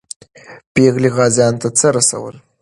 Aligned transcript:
پېغلې 0.73 1.09
غازیانو 1.17 1.59
ته 1.61 1.69
څه 1.79 1.87
رسول؟ 1.97 2.35